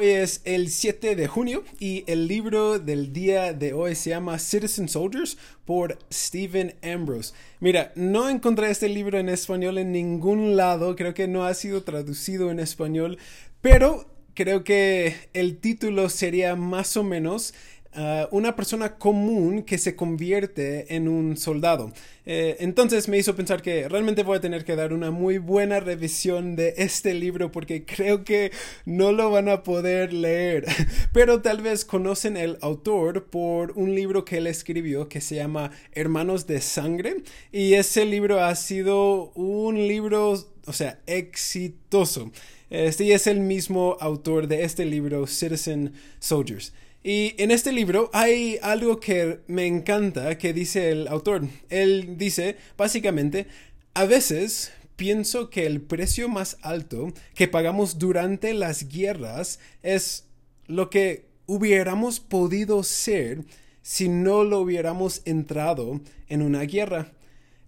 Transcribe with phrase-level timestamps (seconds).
[0.00, 4.38] Hoy es el 7 de junio y el libro del día de hoy se llama
[4.38, 7.34] Citizen Soldiers por Stephen Ambrose.
[7.58, 11.82] Mira, no encontré este libro en español en ningún lado, creo que no ha sido
[11.82, 13.18] traducido en español,
[13.60, 17.52] pero creo que el título sería más o menos
[18.00, 21.92] Ah, una persona común que se convierte en un soldado.
[22.26, 25.80] Eh, entonces me hizo pensar que realmente voy a tener que dar una muy buena
[25.80, 28.52] revisión de este libro porque creo que
[28.84, 30.64] no lo van a poder leer.
[31.12, 35.72] Pero tal vez conocen el autor por un libro que él escribió que se llama
[35.90, 37.24] Hermanos de Sangre.
[37.50, 40.34] Y ese libro ha sido un libro,
[40.66, 42.30] o sea, exitoso.
[42.70, 46.72] Este es el mismo autor de este libro, Citizen Soldiers.
[47.02, 51.46] Y en este libro hay algo que me encanta que dice el autor.
[51.70, 53.46] Él dice, básicamente,
[53.94, 60.24] a veces pienso que el precio más alto que pagamos durante las guerras es
[60.66, 63.44] lo que hubiéramos podido ser
[63.80, 67.12] si no lo hubiéramos entrado en una guerra.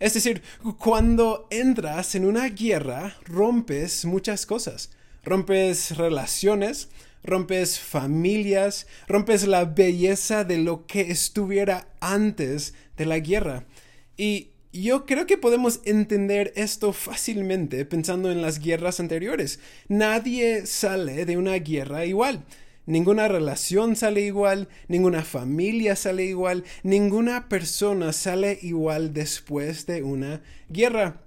[0.01, 0.43] Es decir,
[0.79, 4.91] cuando entras en una guerra, rompes muchas cosas.
[5.23, 6.89] Rompes relaciones,
[7.23, 13.67] rompes familias, rompes la belleza de lo que estuviera antes de la guerra.
[14.17, 19.59] Y yo creo que podemos entender esto fácilmente pensando en las guerras anteriores.
[19.89, 22.45] Nadie sale de una guerra igual.
[22.87, 30.43] Ninguna relación sale igual, ninguna familia sale igual, ninguna persona sale igual después de una
[30.69, 31.21] guerra.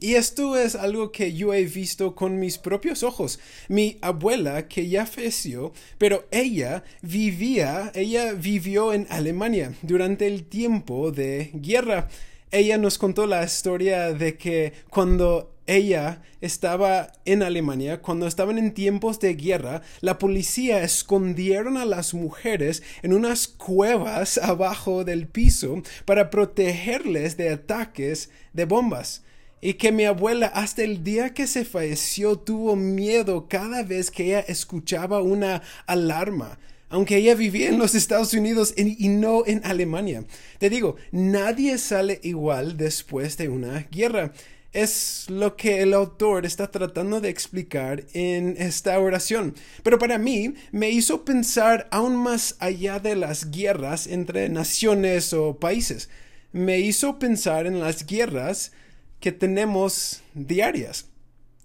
[0.00, 3.40] Y esto es algo que yo he visto con mis propios ojos.
[3.68, 11.10] Mi abuela, que ya falleció, pero ella vivía, ella vivió en Alemania durante el tiempo
[11.10, 12.08] de guerra.
[12.52, 18.72] Ella nos contó la historia de que cuando ella estaba en Alemania, cuando estaban en
[18.72, 25.82] tiempos de guerra, la policía escondieron a las mujeres en unas cuevas abajo del piso
[26.04, 29.24] para protegerles de ataques de bombas
[29.60, 34.26] y que mi abuela hasta el día que se falleció tuvo miedo cada vez que
[34.26, 36.58] ella escuchaba una alarma,
[36.88, 40.24] aunque ella vivía en los Estados Unidos y no en Alemania.
[40.58, 44.32] Te digo, nadie sale igual después de una guerra.
[44.72, 49.54] Es lo que el autor está tratando de explicar en esta oración.
[49.82, 55.56] Pero para mí me hizo pensar aún más allá de las guerras entre naciones o
[55.56, 56.10] países.
[56.52, 58.72] Me hizo pensar en las guerras
[59.20, 61.06] que tenemos diarias.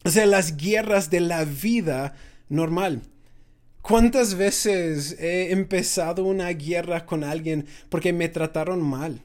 [0.04, 2.16] O sea, las guerras de la vida
[2.50, 3.02] normal.
[3.82, 9.22] ¿Cuántas veces he empezado una guerra con alguien porque me trataron mal?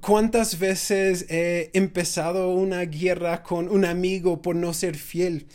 [0.00, 5.46] ¿Cuántas veces he empezado una guerra con un amigo por no ser fiel?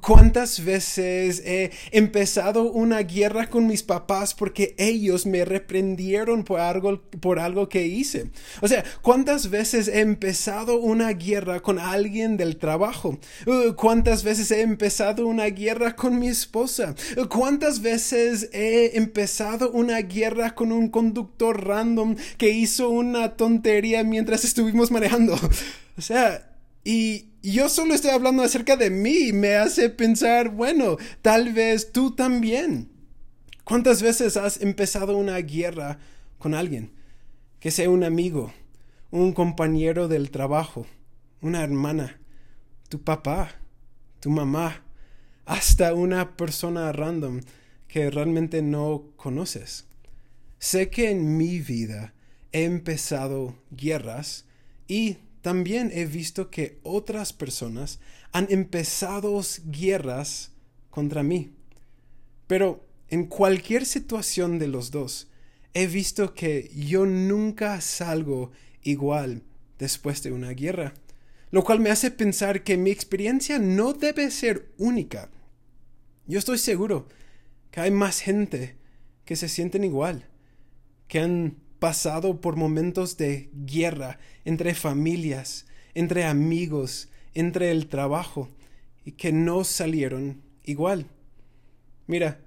[0.00, 7.02] ¿Cuántas veces he empezado una guerra con mis papás porque ellos me reprendieron por algo,
[7.20, 8.30] por algo que hice?
[8.60, 13.18] O sea, ¿cuántas veces he empezado una guerra con alguien del trabajo?
[13.44, 16.94] Uh, ¿Cuántas veces he empezado una guerra con mi esposa?
[17.16, 24.04] Uh, ¿Cuántas veces he empezado una guerra con un conductor random que hizo una tontería
[24.04, 25.36] mientras estuvimos manejando?
[25.94, 26.50] O sea,
[26.84, 29.32] y yo solo estoy hablando acerca de mí.
[29.32, 32.90] Me hace pensar, bueno, tal vez tú también.
[33.64, 35.98] ¿Cuántas veces has empezado una guerra
[36.38, 36.92] con alguien?
[37.60, 38.52] Que sea un amigo,
[39.10, 40.86] un compañero del trabajo,
[41.40, 42.20] una hermana,
[42.88, 43.52] tu papá,
[44.20, 44.82] tu mamá,
[45.44, 47.40] hasta una persona random
[47.88, 49.86] que realmente no conoces.
[50.58, 52.14] Sé que en mi vida
[52.52, 54.46] he empezado guerras
[54.86, 57.98] y también he visto que otras personas
[58.30, 60.52] han empezado guerras
[60.90, 61.52] contra mí.
[62.46, 65.28] Pero en cualquier situación de los dos,
[65.74, 69.42] he visto que yo nunca salgo igual
[69.78, 70.94] después de una guerra,
[71.50, 75.28] lo cual me hace pensar que mi experiencia no debe ser única.
[76.26, 77.08] Yo estoy seguro
[77.70, 78.76] que hay más gente
[79.24, 80.28] que se sienten igual,
[81.08, 88.48] que han pasado por momentos de guerra entre familias, entre amigos, entre el trabajo,
[89.04, 91.06] y que no salieron igual.
[92.06, 92.40] Mira,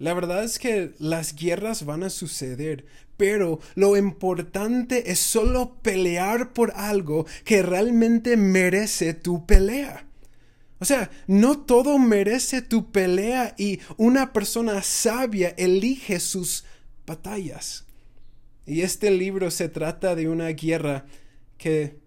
[0.00, 2.84] la verdad es que las guerras van a suceder,
[3.16, 10.04] pero lo importante es solo pelear por algo que realmente merece tu pelea.
[10.80, 16.64] O sea, no todo merece tu pelea y una persona sabia elige sus
[17.06, 17.84] batallas.
[18.66, 21.06] Y este libro se trata de una guerra
[21.58, 21.98] que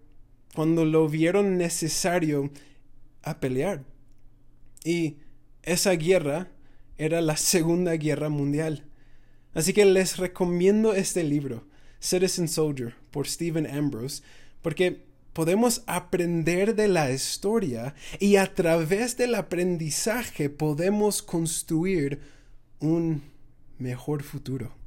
[0.54, 2.50] cuando lo vieron necesario
[3.22, 3.84] a pelear.
[4.84, 5.16] Y
[5.62, 6.48] esa guerra
[6.96, 8.84] era la Segunda Guerra Mundial.
[9.54, 11.66] Así que les recomiendo este libro,
[12.00, 14.22] Citizen Soldier, por Stephen Ambrose,
[14.62, 22.20] porque podemos aprender de la historia y a través del aprendizaje podemos construir
[22.80, 23.22] un
[23.78, 24.83] mejor futuro.